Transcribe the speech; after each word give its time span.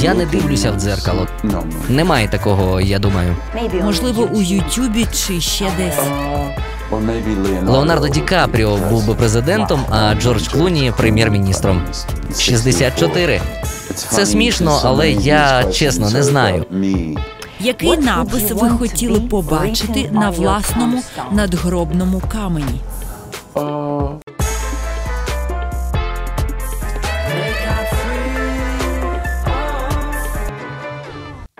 Я 0.00 0.14
не 0.14 0.26
дивлюся 0.26 0.70
в 0.72 0.76
дзеркало. 0.76 1.26
Немає 1.88 2.28
такого, 2.28 2.80
я 2.80 2.98
думаю. 2.98 3.36
Можливо, 3.82 4.28
у 4.32 4.42
Ютубі 4.42 5.06
чи 5.12 5.40
ще 5.40 5.70
десь. 5.78 5.98
Леонардо 7.66 8.08
Ді 8.08 8.20
Капріо 8.20 8.76
був 8.90 9.06
би 9.06 9.14
президентом, 9.14 9.80
а 9.90 10.14
Джордж 10.14 10.48
Клуні 10.48 10.92
прем'єр-міністром. 10.96 11.82
64. 12.38 13.40
Це 13.94 14.26
смішно, 14.26 14.80
але 14.84 15.10
я 15.10 15.64
чесно 15.72 16.10
не 16.10 16.22
знаю. 16.22 16.64
Який 17.60 17.96
напис 17.96 18.50
ви 18.50 18.68
хотіли 18.70 19.20
побачити 19.20 20.08
на 20.12 20.30
власному 20.30 21.02
надгробному 21.32 22.22
камені? 22.32 22.80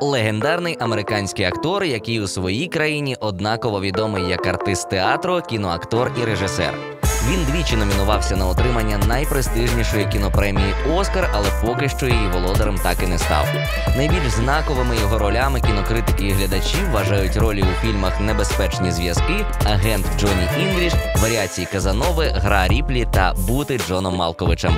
Легендарний 0.00 0.76
американський 0.80 1.44
актор, 1.44 1.84
який 1.84 2.20
у 2.20 2.26
своїй 2.26 2.68
країні 2.68 3.16
однаково 3.20 3.80
відомий 3.80 4.28
як 4.28 4.46
артист 4.46 4.90
театру, 4.90 5.40
кіноактор 5.48 6.12
і 6.22 6.24
режисер. 6.24 6.74
Він 7.30 7.44
двічі 7.44 7.76
номінувався 7.76 8.36
на 8.36 8.46
отримання 8.48 8.98
найпрестижнішої 8.98 10.06
кінопремії 10.06 10.74
Оскар, 10.94 11.30
але 11.34 11.46
поки 11.64 11.88
що 11.88 12.06
її 12.06 12.28
володарем 12.32 12.78
так 12.82 12.96
і 13.02 13.06
не 13.06 13.18
став. 13.18 13.46
Найбільш 13.96 14.28
знаковими 14.28 14.96
його 14.96 15.18
ролями 15.18 15.60
кінокритики 15.60 16.26
і 16.26 16.30
глядачі 16.30 16.78
вважають 16.92 17.36
ролі 17.36 17.62
у 17.62 17.86
фільмах 17.86 18.20
Небезпечні 18.20 18.90
зв'язки, 18.90 19.46
Агент 19.64 20.06
Джоні 20.18 20.48
Інгліш, 20.60 20.92
Варіації 21.22 21.68
Казанови, 21.72 22.24
Гра 22.34 22.68
Ріплі 22.68 23.06
та 23.12 23.34
Бути 23.48 23.78
Джоном 23.78 24.16
Малковичем. 24.16 24.76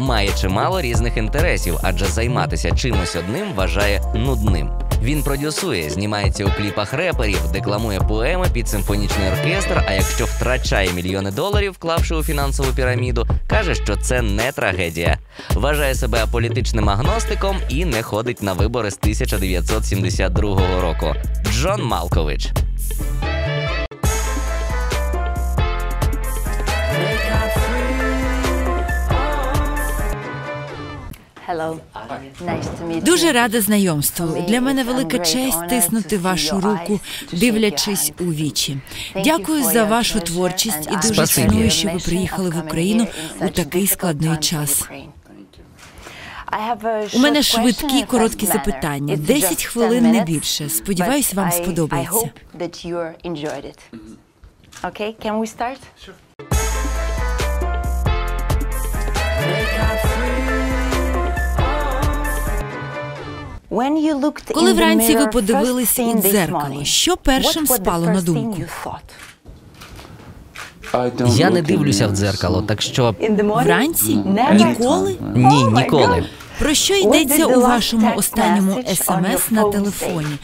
Має 0.00 0.28
чимало 0.40 0.80
різних 0.80 1.16
інтересів, 1.16 1.78
адже 1.82 2.06
займатися 2.06 2.70
чимось 2.70 3.16
одним 3.16 3.52
вважає 3.54 4.02
нудним. 4.14 4.70
Він 5.02 5.22
продюсує, 5.22 5.90
знімається 5.90 6.44
у 6.44 6.50
кліпах 6.50 6.92
реперів, 6.92 7.52
декламує 7.52 8.00
поеми 8.00 8.46
під 8.52 8.68
симфонічний 8.68 9.28
оркестр. 9.28 9.84
А 9.88 9.92
якщо 9.92 10.24
втрачає 10.24 10.92
мільйони 10.92 11.30
доларів, 11.30 11.72
вклавши 11.72 12.14
у 12.14 12.22
фінансову 12.22 12.72
піраміду, 12.72 13.26
каже, 13.48 13.74
що 13.74 13.96
це 13.96 14.22
не 14.22 14.52
трагедія. 14.52 15.18
Вважає 15.54 15.94
себе 15.94 16.22
аполітичним 16.22 16.88
агностиком 16.88 17.56
і 17.68 17.84
не 17.84 18.02
ходить 18.02 18.42
на 18.42 18.52
вибори 18.52 18.90
з 18.90 18.98
1972 19.02 20.80
року. 20.80 21.14
Джон 21.52 21.82
Малкович. 21.82 22.52
Дуже 33.02 33.32
рада 33.32 33.60
знайомству. 33.60 34.44
Для 34.48 34.60
мене 34.60 34.84
велика 34.84 35.18
честь 35.18 35.68
тиснути 35.68 36.18
вашу 36.18 36.60
руку, 36.60 37.00
дивлячись 37.32 38.12
у 38.20 38.24
вічі. 38.24 38.78
Дякую 39.24 39.64
за 39.64 39.84
вашу 39.84 40.20
творчість 40.20 40.88
і 40.92 41.08
дуже 41.08 41.26
ціную, 41.26 41.70
що 41.70 41.88
ви 41.88 41.98
приїхали 41.98 42.50
в 42.50 42.58
Україну 42.58 43.06
у 43.40 43.48
такий 43.48 43.86
складний 43.86 44.36
час. 44.36 44.88
У 47.14 47.18
мене 47.18 47.42
швидкі 47.42 48.02
короткі 48.02 48.46
запитання. 48.46 49.16
10 49.16 49.64
хвилин 49.64 50.10
не 50.10 50.24
більше. 50.24 50.68
Сподіваюсь, 50.68 51.34
вам 51.34 51.50
сподобається. 51.52 52.30
Okay, 54.82 55.14
can 55.24 55.38
we 55.38 55.46
start? 55.46 55.80
When 56.06 56.29
Коли 64.54 64.72
вранці 64.72 65.16
ви 65.16 65.20
mirror 65.20 65.32
подивились 65.32 65.98
у 65.98 66.14
дзеркало, 66.20 66.84
що 66.84 67.16
першим 67.16 67.64
what 67.64 67.68
was 67.68 67.72
the 67.72 67.82
спало 67.82 68.06
на 68.06 68.20
думку? 68.20 68.62
Я 71.26 71.50
не 71.50 71.62
дивлюся 71.62 72.06
в 72.06 72.10
дзеркало, 72.10 72.62
так 72.62 72.82
що 72.82 73.04
In 73.04 73.36
the 73.36 73.46
morning? 73.46 73.64
Вранці? 73.64 74.16
Ніколи? 74.54 75.16
ні, 75.34 75.64
Oh 75.64 75.74
ніколи. 75.74 76.24
Про 76.58 76.74
що 76.74 76.94
йдеться 76.94 77.46
у 77.46 77.60
вашому 77.60 78.12
останньому 78.16 78.82
смс 78.94 79.50
на 79.50 79.64
телефоні? 79.64 80.38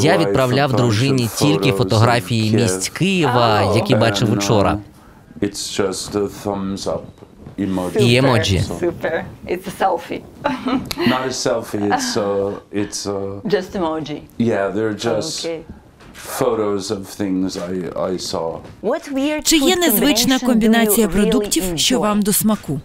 Я 0.00 0.18
відправляв 0.18 0.72
дружині 0.72 1.28
тільки 1.36 1.72
фотографії 1.72 2.56
місць 2.56 2.88
Києва, 2.88 3.72
які 3.74 3.94
бачив 3.94 4.32
учора. 4.32 4.78
І 5.40 5.48
емоджі. 7.58 7.98
Super. 7.98 8.02
E 8.02 8.18
emoji. 8.18 8.60
Super. 8.80 9.24
It's 9.48 9.66
a 9.68 9.84
selfie. 9.84 10.20
Not 11.08 11.26
a 11.26 11.32
selfie. 11.32 11.88
It's 11.94 12.16
uh, 12.16 12.52
it's 12.72 13.06
uh, 13.06 13.50
Just 13.50 13.72
emoji. 13.76 14.20
yeah. 14.38 14.74
They're 14.74 14.94
just 15.10 15.46
Okay. 15.46 15.60
photos 16.14 16.90
of 16.90 17.00
things 17.20 17.56
I 17.56 17.74
I 18.12 18.18
saw. 18.18 18.58
What 18.82 19.12
weird 19.12 19.42
Чи 19.42 19.56
є 19.56 19.76
незвична 19.76 20.38
комбінація 20.38 21.08
продуктів, 21.08 21.64
що 21.76 22.00
вам 22.00 22.22
до 22.22 22.32
смаку? 22.32 22.80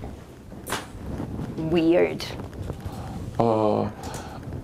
Weird. 1.71 2.23
Uh, 3.37 3.87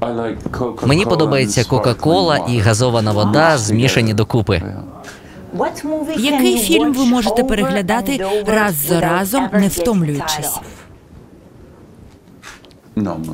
I 0.02 0.16
like 0.16 0.88
Мені 0.88 1.06
подобається 1.06 1.63
Кока-Кола 1.63 2.38
і 2.50 2.59
газована 2.59 3.12
вода, 3.12 3.58
змішані 3.58 4.13
докупи. 4.13 4.62
Який 6.18 6.58
фільм 6.59 6.94
ви 6.94 7.06
можете 7.06 7.44
переглядати 7.44 8.25
раз 8.46 8.75
за 8.75 9.00
разом, 9.02 9.50
не 9.53 9.68
втомлюючись? 9.68 10.59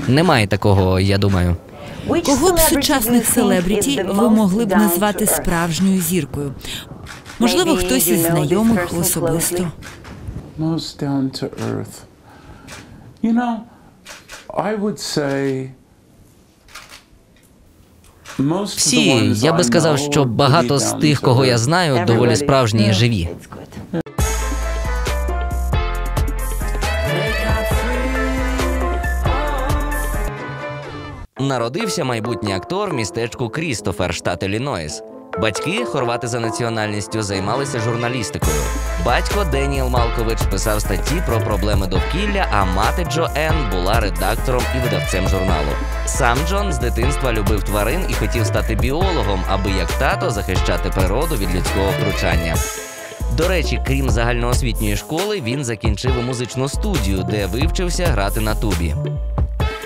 Немає 0.07 0.47
такого, 0.47 0.99
я 0.99 1.17
думаю. 1.17 1.55
Кого 2.25 2.51
б 2.51 2.59
сучасних 2.59 3.25
селебріті 3.25 4.03
ви 4.03 4.29
могли 4.29 4.65
б 4.65 4.69
назвати 4.69 5.25
справжньою 5.25 6.01
зіркою? 6.01 6.53
Можливо, 7.39 7.75
хтось 7.75 8.07
із 8.07 8.19
знайомих 8.25 8.99
особисто. 8.99 9.71
Most 10.59 11.03
down 11.03 11.31
to 11.31 11.49
earth. 11.71 11.95
You 13.23 13.33
know, 13.33 13.55
I 14.49 14.75
would 14.79 14.99
say. 14.99 15.69
Всі, 18.65 19.31
я 19.35 19.53
би 19.53 19.63
сказав, 19.63 19.97
що 19.99 20.25
багато 20.25 20.79
з 20.79 20.93
тих, 20.93 21.21
кого 21.21 21.45
я 21.45 21.57
знаю, 21.57 22.05
доволі 22.07 22.35
справжні 22.35 22.87
і 22.89 22.93
живі. 22.93 23.29
Народився 31.39 32.03
майбутній 32.03 32.53
актор 32.53 32.89
в 32.89 32.93
містечку 32.93 33.49
Крістофер, 33.49 34.13
штат 34.13 34.43
Іллінойс. 34.43 35.03
Батьки, 35.41 35.85
хорвати 35.85 36.27
за 36.27 36.39
національністю, 36.39 37.21
займалися 37.21 37.79
журналістикою. 37.79 38.61
Батько 39.05 39.43
Деніел 39.51 39.89
Малкович 39.89 40.41
писав 40.41 40.81
статті 40.81 41.23
про 41.25 41.39
проблеми 41.39 41.87
довкілля, 41.87 42.47
а 42.51 42.65
мати 42.65 43.03
Джо 43.03 43.29
Ен 43.35 43.53
була 43.71 43.99
редактором 43.99 44.63
і 44.75 44.83
видавцем 44.83 45.27
журналу. 45.27 45.71
Сам 46.05 46.37
Джон 46.47 46.73
з 46.73 46.77
дитинства 46.77 47.33
любив 47.33 47.63
тварин 47.63 48.05
і 48.09 48.13
хотів 48.13 48.45
стати 48.45 48.75
біологом, 48.75 49.43
аби 49.49 49.71
як 49.71 49.91
тато 49.91 50.29
захищати 50.29 50.89
природу 50.89 51.35
від 51.35 51.55
людського 51.55 51.91
втручання. 51.91 52.55
До 53.37 53.47
речі, 53.47 53.81
крім 53.87 54.09
загальноосвітньої 54.09 54.95
школи, 54.97 55.41
він 55.41 55.63
закінчив 55.65 56.23
музичну 56.23 56.69
студію, 56.69 57.23
де 57.23 57.45
вивчився 57.45 58.05
грати 58.05 58.39
на 58.39 58.55
тубі. 58.55 58.95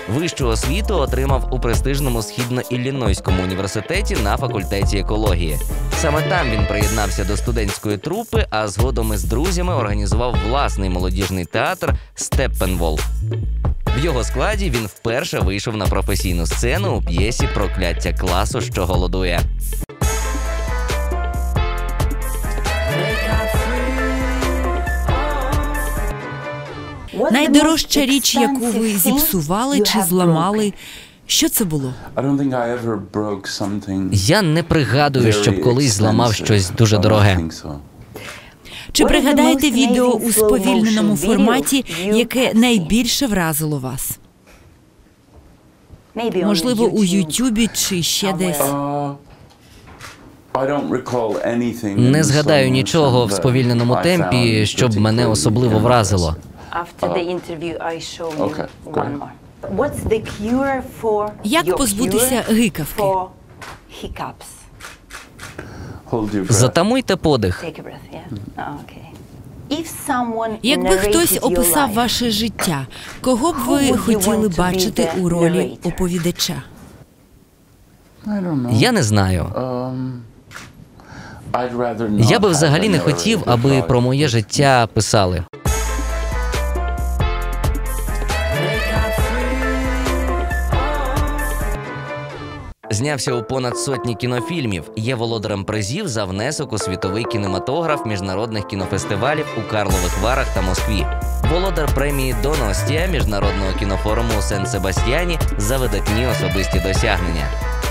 Вищу 0.08 0.48
освіту 0.48 0.94
отримав 0.94 1.48
у 1.50 1.60
престижному 1.60 2.18
східно-іллінойському 2.18 3.42
університеті 3.42 4.16
на 4.24 4.36
факультеті 4.36 4.98
екології. 4.98 5.58
Саме 5.96 6.22
там 6.22 6.50
він 6.50 6.66
приєднався 6.66 7.24
до 7.24 7.36
студентської 7.36 7.98
трупи, 7.98 8.46
а 8.50 8.68
згодом 8.68 9.12
із 9.12 9.24
друзями 9.24 9.74
організував 9.74 10.36
власний 10.48 10.90
молодіжний 10.90 11.44
театр 11.44 11.94
Степпенвол. 12.14 13.00
В 13.98 14.04
його 14.04 14.24
складі 14.24 14.70
він 14.70 14.86
вперше 14.86 15.40
вийшов 15.40 15.76
на 15.76 15.86
професійну 15.86 16.46
сцену 16.46 16.96
у 16.96 17.02
п'єсі 17.02 17.48
Прокляття 17.54 18.12
класу, 18.12 18.60
що 18.60 18.86
голодує. 18.86 19.40
Найдорожча 27.30 28.06
річ, 28.06 28.34
яку 28.34 28.66
ви 28.66 28.88
зіпсували 28.88 29.80
чи 29.80 30.02
зламали, 30.02 30.72
що 31.26 31.48
це 31.48 31.64
було? 31.64 31.92
Я 34.12 34.42
не 34.42 34.62
пригадую, 34.62 35.32
щоб 35.32 35.60
колись 35.62 35.92
зламав 35.92 36.34
щось 36.34 36.70
дуже 36.70 36.98
дороге. 36.98 37.40
Чи 38.92 39.04
пригадаєте 39.04 39.70
відео 39.70 40.08
у 40.08 40.32
сповільненому 40.32 41.16
форматі, 41.16 41.84
яке 42.12 42.54
найбільше 42.54 43.26
вразило 43.26 43.78
вас? 43.78 44.18
Можливо, 46.44 46.84
у 46.84 46.98
YouTube. 46.98 47.34
Ютубі 47.44 47.70
чи 47.74 48.02
ще 48.02 48.32
десь? 48.32 48.60
Uh, 48.60 49.14
Не 51.96 52.24
згадаю 52.24 52.70
нічого 52.70 53.26
в 53.26 53.32
сповільненому 53.32 53.98
темпі, 54.02 54.66
щоб 54.66 54.96
мене 54.96 55.26
особливо 55.26 55.78
вразило. 55.78 56.36
After 56.74 57.08
the 57.08 57.24
interview, 57.36 57.74
I 57.80 57.98
show 58.00 58.28
you 58.36 58.44
Okay, 58.44 58.66
one 58.84 58.92
great. 58.92 59.18
more. 59.18 59.32
What's 59.78 60.00
the 60.12 60.20
cure 60.20 60.82
for 61.02 61.30
Як 61.44 61.66
your 61.66 61.76
позбутися 61.76 62.42
cure 62.42 62.54
гикавки? 62.58 63.02
for 63.02 63.28
hiccups? 64.02 64.46
Hold 66.10 66.30
your 66.34 66.44
breath. 66.44 66.52
Затамуйте 66.52 67.16
подих. 67.16 67.64
Take 67.64 67.78
a 67.78 67.82
breath, 67.82 68.06
yeah. 68.12 68.58
Oh, 68.58 68.80
okay. 68.84 69.04
If 69.70 69.86
someone 70.10 70.58
Якби 70.62 70.88
narrated 70.88 71.08
хтось 71.10 71.32
your 71.32 71.44
описав 71.52 71.90
life, 71.90 71.94
ваше 71.94 72.30
життя, 72.30 72.86
кого 73.20 73.52
б 73.52 73.56
Who 73.56 73.68
ви 73.68 73.76
would 73.76 73.92
you 73.92 73.98
хотіли 73.98 74.36
want 74.36 74.40
to 74.42 74.48
be 74.48 74.56
бачити 74.56 75.02
the 75.02 75.20
у 75.22 75.28
ролі 75.28 75.50
narrator? 75.82 75.88
оповідача? 75.88 76.62
I 78.26 78.30
don't 78.42 78.62
know. 78.62 78.72
Я 78.72 78.92
не 78.92 79.02
знаю. 79.02 79.42
Um, 79.54 80.20
I'd 81.52 81.76
rather 81.76 82.08
not 82.10 82.30
Я 82.30 82.38
би 82.38 82.48
have 82.48 82.50
взагалі 82.50 82.86
a 82.86 82.90
не 82.90 82.98
хотів, 82.98 83.42
аби 83.46 83.82
про 83.82 84.00
моє 84.00 84.28
життя 84.28 84.86
писали. 84.94 85.44
Знявся 92.94 93.32
у 93.32 93.42
понад 93.42 93.78
сотні 93.78 94.14
кінофільмів. 94.14 94.90
Є 94.96 95.14
володарем 95.14 95.64
призів 95.64 96.08
за 96.08 96.24
внесок 96.24 96.72
у 96.72 96.78
світовий 96.78 97.24
кінематограф 97.24 98.06
міжнародних 98.06 98.66
кінофестивалів 98.66 99.46
у 99.58 99.70
Карлових 99.70 100.22
Варах 100.22 100.54
та 100.54 100.62
Москві. 100.62 101.06
Володар 101.52 101.94
премії 101.94 102.36
Доностія 102.42 103.06
міжнародного 103.06 103.72
кінофоруму 103.78 104.28
у 104.38 104.42
Сен-Себастьяні 104.42 105.38
за 105.58 105.78
видатні 105.78 106.26
особисті 106.26 106.80
досягнення. 106.80 107.46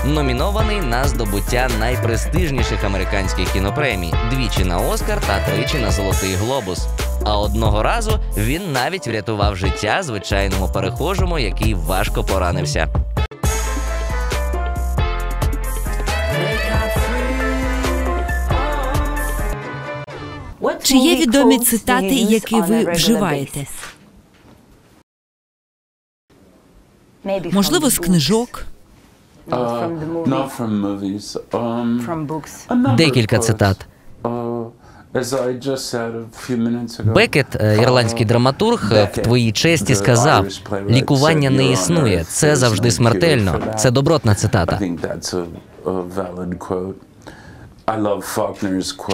Номінований 0.06 0.80
на 0.80 1.04
здобуття 1.04 1.68
найпрестижніших 1.80 2.84
американських 2.84 3.52
кінопремій 3.52 4.14
двічі 4.30 4.64
на 4.64 4.78
Оскар 4.78 5.20
та 5.20 5.40
тричі 5.40 5.78
на 5.78 5.90
Золотий 5.90 6.34
Глобус. 6.34 6.86
А 7.24 7.38
одного 7.38 7.82
разу 7.82 8.20
він 8.36 8.72
навіть 8.72 9.06
врятував 9.06 9.56
життя 9.56 10.02
звичайному 10.02 10.68
перехожому, 10.68 11.38
який 11.38 11.74
важко 11.74 12.24
поранився. 12.24 13.13
Чи 20.82 20.96
є 20.96 21.16
відомі 21.16 21.58
цитати, 21.58 22.14
які 22.14 22.60
ви 22.60 22.84
вживаєте? 22.84 23.66
Можливо, 27.52 27.90
з 27.90 27.98
книжок? 27.98 28.64
Uh. 29.50 29.90
Um, 31.50 32.96
Декілька 32.96 33.38
цитат. 33.38 33.86
Uh. 34.22 34.66
Бекет, 37.04 37.46
е, 37.56 37.78
ірландський 37.82 38.24
uh, 38.24 38.28
драматург, 38.28 38.92
е, 38.92 39.10
в 39.14 39.22
твоїй 39.22 39.52
честі 39.52 39.94
сказав: 39.94 40.46
лікування 40.88 41.50
не 41.50 41.62
"Your 41.62 41.72
існує, 41.72 42.24
це 42.24 42.56
завжди 42.56 42.90
смертельно. 42.90 43.52
for 43.52 43.68
that." 43.68 43.74
Це 43.74 43.90
добротна 43.90 44.34
цитата. 44.34 44.78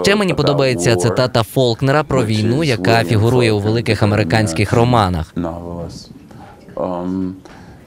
Ще 0.03 0.17
мені 0.17 0.35
подобається 0.35 0.97
цитата 0.97 1.43
Фолкнера 1.43 2.03
про 2.05 2.25
війну, 2.25 2.65
яка 2.65 3.05
фігурує 3.05 3.53
у 3.53 3.59
великих 3.59 4.03
американських 4.03 4.73
романах. 4.73 5.35
Um, 6.77 7.33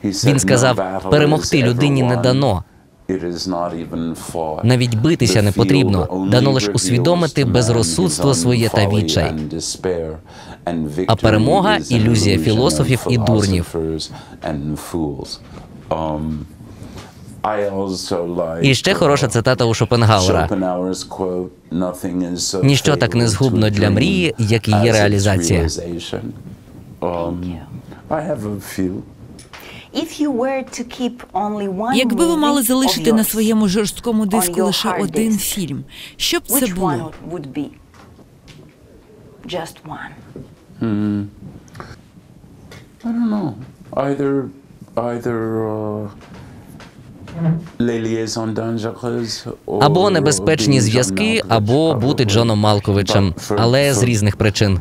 Він 0.04 0.40
сказав: 0.40 1.02
перемогти 1.12 1.64
людині 1.64 2.04
не 2.04 2.18
дано. 2.18 2.64
Навіть 4.64 4.96
битися 4.96 5.42
не 5.42 5.52
потрібно. 5.52 6.28
Дано 6.32 6.52
лише 6.52 6.72
усвідомити 6.72 7.46
безрозсудство 7.46 8.34
своє 8.34 8.70
та 8.70 8.90
відчай. 8.90 9.34
А 11.08 11.16
перемога 11.16 11.78
ілюзія 11.78 12.38
філософів 12.38 13.06
і 13.10 13.18
дурнів. 13.18 13.76
І 18.62 18.76
ще 18.76 18.94
хороша 18.94 19.26
uh, 19.26 19.30
цитата 19.30 19.66
у 19.66 19.74
Шопенгауера. 19.74 20.48
Schopenhauer's 20.48 21.08
quote, 21.10 21.50
"Nothing 21.72 22.32
is 22.32 22.36
so 22.36 22.66
Ніщо 22.66 22.96
так 22.96 23.16
не 23.16 23.28
згубно 23.28 23.70
для 23.70 23.90
мрії, 23.90 24.36
як 24.38 24.68
її 24.68 24.92
реалізація. 24.92 25.64
realization." 25.64 26.22
Um, 27.02 27.58
Якби 31.96 32.26
ви 32.26 32.38
мали 32.38 32.64
залишити 32.64 33.14
на 33.14 33.24
своєму 33.24 33.68
жорсткому 33.68 34.26
диску 34.26 34.64
лише 34.64 34.90
один 34.90 35.38
фільм, 35.38 35.84
що 36.16 36.40
б 36.40 36.44
це 36.48 36.68
було? 36.68 37.12
one. 39.86 40.12
I 43.06 43.12
don't 43.12 43.30
know. 43.30 43.56
Either, 43.92 44.50
either 44.96 45.40
uh, 45.58 46.10
Або 49.82 50.10
небезпечні 50.10 50.82
зв'язки, 50.82 51.42
або 51.50 51.94
бути. 51.94 52.26
Джоном 52.26 52.60
Малковичем, 52.60 53.36
але 53.50 53.94
з 53.94 54.04
різних 54.04 54.36
причин. 54.36 54.80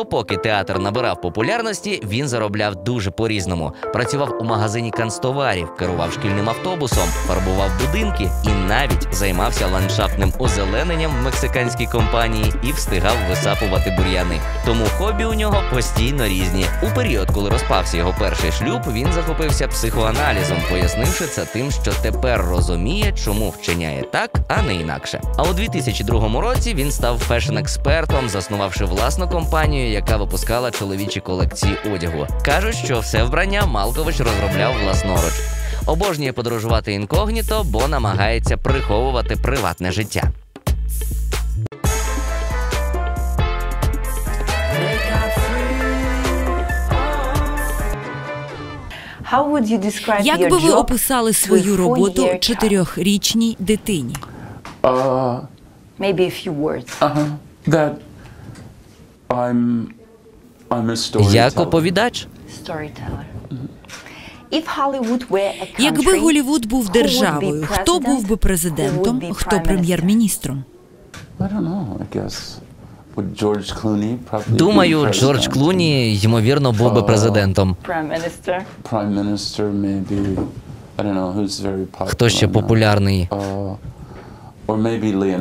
Допоки 0.00 0.36
театр 0.36 0.78
набирав 0.78 1.20
популярності, 1.20 2.02
він 2.04 2.28
заробляв 2.28 2.84
дуже 2.84 3.10
по-різному. 3.10 3.72
Працював 3.92 4.36
у 4.40 4.44
магазині 4.44 4.90
канцтоварів, 4.90 5.76
керував 5.76 6.12
шкільним 6.12 6.48
автобусом, 6.48 7.08
фарбував 7.26 7.70
будинки 7.80 8.30
і 8.44 8.48
навіть 8.68 9.14
займався 9.14 9.66
ландшафтним 9.66 10.32
озелененням 10.38 11.10
в 11.10 11.24
мексиканській 11.24 11.86
компанії 11.86 12.52
і 12.62 12.72
встигав 12.72 13.16
висапувати 13.28 13.94
бур'яни. 13.98 14.40
Тому 14.66 14.84
хобі 14.98 15.24
у 15.24 15.34
нього 15.34 15.62
постійно 15.70 16.24
різні. 16.26 16.66
У 16.82 16.94
період, 16.94 17.30
коли 17.30 17.50
розпався 17.50 17.96
його 17.96 18.14
перший 18.18 18.52
шлюб, 18.52 18.82
він 18.92 19.12
захопився 19.12 19.68
психоаналізом, 19.68 20.58
пояснивши 20.70 21.26
це 21.26 21.44
тим, 21.44 21.70
що 21.70 21.92
тепер 22.02 22.44
розуміє, 22.44 23.14
чому 23.24 23.50
вчиняє 23.50 24.02
так, 24.02 24.30
а 24.48 24.62
не 24.62 24.74
інакше. 24.74 25.20
А 25.36 25.42
у 25.42 25.52
2002 25.52 26.40
році 26.40 26.74
він 26.74 26.92
став 26.92 27.20
фешн-експертом, 27.30 28.28
заснувавши 28.28 28.84
власну 28.84 29.28
компанію, 29.28 29.89
яка 29.90 30.16
випускала 30.16 30.70
чоловічі 30.70 31.20
колекції 31.20 31.76
одягу. 31.94 32.26
Кажуть, 32.44 32.76
що 32.76 33.00
все 33.00 33.24
вбрання 33.24 33.66
Малкович 33.66 34.20
розробляв 34.20 34.74
власноруч. 34.84 35.32
Обожнює 35.86 36.32
подорожувати 36.32 36.92
інкогніто, 36.92 37.62
бо 37.64 37.88
намагається 37.88 38.56
приховувати 38.56 39.36
приватне 39.36 39.92
життя. 39.92 40.30
How 49.32 49.44
would 49.50 49.66
you 49.66 49.78
describe 49.78 50.22
Як 50.22 50.50
би 50.50 50.56
ви 50.58 50.70
описали 50.70 51.32
свою 51.32 51.76
роботу 51.76 52.28
чотирьохрічній 52.40 53.56
дитині? 53.58 54.16
Uh, 54.82 55.40
Maybe 55.98 56.20
a 56.20 56.30
few 56.30 56.52
words. 56.52 56.88
uh-huh. 57.00 57.30
That 57.68 57.90
I'm, 59.30 59.94
I'm 60.70 60.90
a 60.90 60.96
storyteller. 60.96 61.34
Як 61.34 61.60
оповідач? 61.60 62.26
Storyteller. 62.64 63.24
If 64.52 64.66
Hollywood 64.66 65.28
were 65.30 65.52
a 65.62 65.66
country, 65.66 65.82
Якби 65.82 66.20
Голівуд 66.20 66.66
був 66.66 66.84
who 66.84 66.86
would 66.86 66.90
be 66.90 67.02
державою, 67.02 67.66
хто 67.70 67.98
president, 67.98 68.06
був 68.06 68.28
би 68.28 68.34
who 68.34 68.38
президентом, 68.38 69.20
would 69.20 69.30
be 69.30 69.34
хто 69.34 69.56
prime 69.56 69.62
прем'єр-міністром? 69.62 70.64
I 71.40 71.42
don't 71.42 71.64
know. 71.64 71.84
I 71.98 72.16
guess 72.16 72.58
would 73.16 73.42
George 73.42 73.72
Clooney 73.82 74.16
probably 74.30 74.56
Думаю, 74.56 75.06
Джордж 75.12 75.46
president? 75.46 75.52
Клуні 75.52 76.20
ймовірно 76.22 76.72
був 76.72 76.92
би 76.94 77.02
президентом. 77.02 77.76
Prime 77.88 78.08
Minister. 78.08 78.60
Prime 78.90 79.14
Minister, 79.24 79.64
maybe. 79.72 80.36
I 80.98 81.02
don't 81.02 81.14
know 81.14 81.32
who's 81.36 81.60
very 81.60 81.86
popular. 81.86 82.10
Хто 82.10 82.28
ще 82.28 82.48
популярний? 82.48 83.28
Uh, 83.30 83.36
or 83.38 83.76
maybe 83.76 83.76
Leonardo 83.76 84.59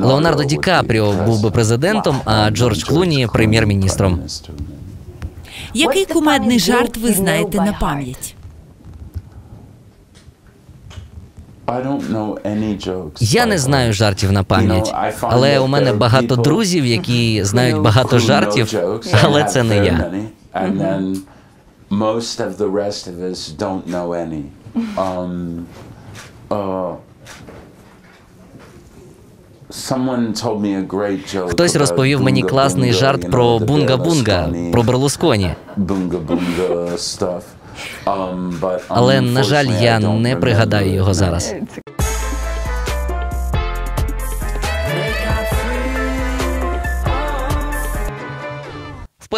Леонардо 0.02 0.44
Ді 0.44 0.58
Капріо 0.58 1.14
був 1.26 1.44
би 1.44 1.52
президентом, 1.52 2.22
а 2.26 2.50
Джордж 2.52 2.84
Клуні 2.84 3.28
прем'єр-міністром. 3.34 4.20
Який 5.74 6.06
кумедний 6.06 6.60
жарт 6.60 6.98
ви 6.98 7.14
знаєте 7.14 7.58
на 7.58 7.74
пам'ять? 7.74 8.36
Я 13.20 13.46
не 13.46 13.58
знаю 13.58 13.94
жартів 13.94 14.32
на 14.32 14.44
пам'ять, 14.44 14.94
але 15.22 15.60
у 15.60 15.68
мене 15.68 15.94
багато 15.94 16.36
друзів, 16.36 16.86
які 16.86 17.44
знають 17.44 17.78
багато 17.78 18.20
жартів, 18.20 18.74
але 19.24 19.44
це 19.44 19.64
не 19.64 19.86
я. 19.86 20.12
most 21.90 22.40
of 22.40 22.58
the 22.58 22.70
rest 22.70 23.08
of 23.08 23.16
us 23.20 23.50
don't 23.50 23.88
know 23.88 24.14
any. 24.14 24.44
Um, 24.98 25.68
uh, 26.52 26.96
Хтось 31.48 31.76
about 31.76 31.80
розповів 31.80 32.22
мені 32.22 32.44
класний 32.44 32.94
жарт 32.94 33.32
про 33.32 33.60
бунга-бунга, 33.60 34.72
про 34.72 34.84
Берлусконі. 34.84 35.54
Um, 38.06 38.80
Але, 38.88 39.22
на 39.22 39.44
жаль, 39.44 39.66
я 39.82 40.00
не 40.00 40.36
пригадаю 40.36 40.94
його 40.94 41.14
зараз. 41.14 41.54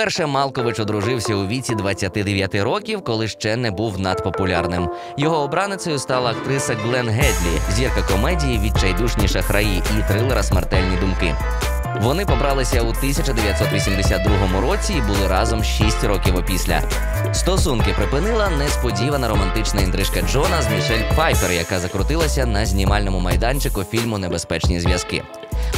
Вперше 0.02 0.26
Малкович 0.26 0.80
одружився 0.80 1.36
у 1.36 1.48
віці 1.48 1.76
29 1.76 2.56
років, 2.56 3.04
коли 3.04 3.28
ще 3.28 3.56
не 3.56 3.72
був 3.72 4.00
надпопулярним. 4.00 4.90
Його 5.18 5.38
обраницею 5.38 6.00
стала 6.00 6.32
актриса 6.32 6.74
Глен 6.74 7.10
Гедлі, 7.10 7.62
зірка 7.70 8.02
комедії 8.02 8.60
Відчайдушні 8.60 9.28
шахраї 9.28 9.84
і 10.00 10.08
трилера 10.08 10.44
Смертельні 10.44 10.98
думки. 10.98 11.36
Вони 12.02 12.26
побралися 12.26 12.82
у 12.82 12.90
1982 12.90 14.62
році 14.62 14.94
і 14.94 15.02
були 15.02 15.28
разом 15.28 15.64
6 15.64 16.04
років 16.04 16.36
опісля. 16.36 16.82
Стосунки 17.34 17.94
припинила 17.98 18.50
несподівана 18.50 19.28
романтична 19.28 19.82
інтрижка 19.82 20.22
Джона 20.22 20.62
з 20.62 20.72
Мішель 20.72 21.10
Пфайфер, 21.12 21.52
яка 21.52 21.80
закрутилася 21.80 22.46
на 22.46 22.66
знімальному 22.66 23.20
майданчику 23.20 23.84
фільму 23.84 24.18
Небезпечні 24.18 24.80
зв'язки. 24.80 25.24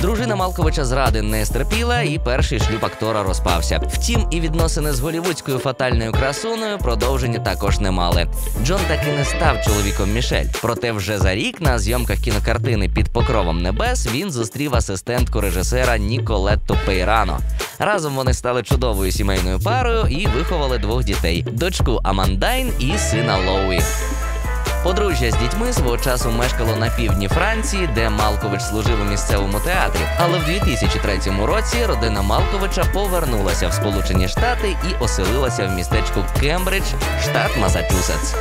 Дружина 0.01 0.35
Малковича 0.35 0.85
зради 0.85 1.21
не 1.21 1.45
стерпіла, 1.45 2.01
і 2.01 2.19
перший 2.19 2.59
шлюб 2.59 2.85
актора 2.85 3.23
розпався. 3.23 3.81
Втім, 3.87 4.27
і 4.31 4.39
відносини 4.39 4.93
з 4.93 4.99
голівудською 4.99 5.57
фатальною 5.57 6.11
красуною 6.11 6.77
продовження 6.77 7.39
також 7.39 7.79
не 7.79 7.91
мали. 7.91 8.27
Джон 8.63 8.79
таки 8.87 9.11
не 9.11 9.25
став 9.25 9.61
чоловіком 9.65 10.13
Мішель. 10.13 10.45
Проте 10.61 10.91
вже 10.91 11.17
за 11.17 11.35
рік 11.35 11.61
на 11.61 11.79
зйомках 11.79 12.19
кінокартини 12.19 12.89
під 12.89 13.09
покровом 13.09 13.61
небес 13.61 14.07
він 14.13 14.31
зустрів 14.31 14.75
асистентку 14.75 15.41
режисера 15.41 15.97
Ніколетту 15.97 16.77
Пейрано. 16.85 17.39
Разом 17.79 18.15
вони 18.15 18.33
стали 18.33 18.63
чудовою 18.63 19.11
сімейною 19.11 19.59
парою 19.59 20.07
і 20.09 20.27
виховали 20.27 20.77
двох 20.77 21.03
дітей: 21.03 21.45
дочку 21.51 21.99
Амандайн 22.03 22.73
і 22.79 22.97
сина 22.97 23.37
Лоуї. 23.37 23.81
Подружжя 24.83 25.31
з 25.31 25.37
дітьми 25.37 25.73
свого 25.73 25.97
часу 25.97 26.31
мешкало 26.31 26.75
на 26.75 26.89
півдні 26.89 27.27
Франції, 27.27 27.89
де 27.95 28.09
Малкович 28.09 28.61
служив 28.61 29.01
у 29.01 29.11
місцевому 29.11 29.59
театрі. 29.59 29.99
Але 30.19 30.39
в 30.39 30.45
2003 30.45 31.19
році 31.45 31.85
родина 31.85 32.21
Малковича 32.21 32.83
повернулася 32.93 33.67
в 33.67 33.73
Сполучені 33.73 34.27
Штати 34.27 34.77
і 34.91 35.03
оселилася 35.03 35.67
в 35.67 35.71
містечку 35.71 36.25
Кембридж, 36.39 36.83
штат 37.23 37.57
Масачусетс. 37.61 38.35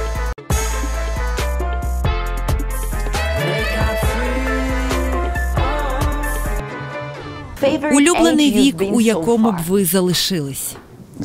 Улюблений 7.93 8.53
вік, 8.53 8.83
у 8.93 9.01
якому 9.01 9.53
б 9.53 9.57
ви 9.69 9.85
залишились. 9.85 10.77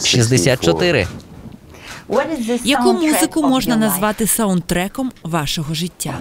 64. 0.05 1.07
Яку 2.63 2.93
музику 2.93 3.41
можна 3.41 3.75
назвати 3.75 4.27
саундтреком 4.27 5.11
вашого 5.23 5.73
життя? 5.73 6.13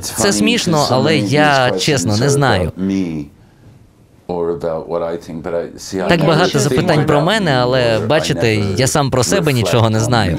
Це 0.00 0.32
смішно, 0.32 0.86
але 0.90 1.18
я, 1.18 1.70
чесно, 1.70 2.16
не 2.16 2.30
знаю. 2.30 2.72
Так 6.08 6.24
багато 6.26 6.58
запитань 6.58 7.06
про 7.06 7.20
мене, 7.20 7.50
але 7.52 7.98
бачите, 8.06 8.54
я 8.54 8.86
сам 8.86 9.10
про 9.10 9.24
себе 9.24 9.52
нічого 9.52 9.90
не 9.90 10.00
знаю. 10.00 10.38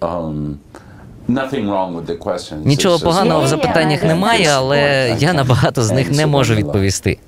Um. 0.00 0.54
Нічого 2.64 2.98
поганого 2.98 3.42
в 3.42 3.46
запитаннях 3.48 4.02
немає, 4.02 4.48
але 4.48 5.16
я 5.18 5.32
на 5.32 5.44
багато 5.44 5.82
з 5.82 5.90
них 5.90 6.10
не 6.10 6.26
можу 6.26 6.54
відповісти. 6.54 7.18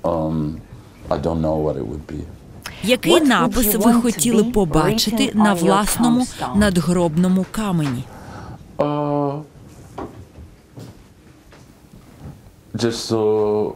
Um. 2.83 2.89
Який 2.89 3.21
напис 3.21 3.75
ви 3.75 3.93
хотіли 3.93 4.43
побачити 4.43 5.31
на 5.33 5.53
власному 5.53 6.25
надгробному 6.55 7.45
камені? 7.51 8.03
Uh, 8.77 9.41
uh, 12.75 13.73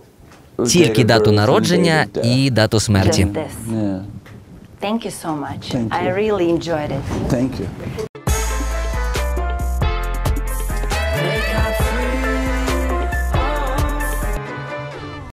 Тільки 0.67 1.03
дату 1.03 1.31
народження 1.31 2.05
і 2.23 2.49
дату 2.51 2.79
смерті. 2.79 3.27
Thank 4.81 5.05
you 5.05 5.13
so 5.23 5.31
much. 5.45 5.65
I 5.89 6.03
you. 6.03 6.13
really 6.21 6.47
enjoyed 6.55 6.91
it. 6.97 7.03
Thank 7.29 7.51
you. 7.59 8.12